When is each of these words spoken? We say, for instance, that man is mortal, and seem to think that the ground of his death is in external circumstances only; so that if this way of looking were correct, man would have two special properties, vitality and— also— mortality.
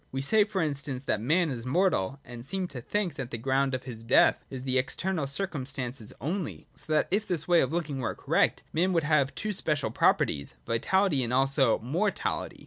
We 0.11 0.23
say, 0.23 0.45
for 0.45 0.63
instance, 0.63 1.03
that 1.03 1.21
man 1.21 1.51
is 1.51 1.63
mortal, 1.63 2.19
and 2.25 2.43
seem 2.43 2.67
to 2.69 2.81
think 2.81 3.13
that 3.13 3.29
the 3.29 3.37
ground 3.37 3.75
of 3.75 3.83
his 3.83 4.03
death 4.03 4.43
is 4.49 4.63
in 4.63 4.69
external 4.69 5.27
circumstances 5.27 6.11
only; 6.19 6.65
so 6.73 6.91
that 6.93 7.07
if 7.11 7.27
this 7.27 7.47
way 7.47 7.61
of 7.61 7.71
looking 7.71 7.99
were 7.99 8.15
correct, 8.15 8.63
man 8.73 8.93
would 8.93 9.03
have 9.03 9.35
two 9.35 9.53
special 9.53 9.91
properties, 9.91 10.55
vitality 10.65 11.23
and— 11.23 11.31
also— 11.33 11.77
mortality. 11.93 12.59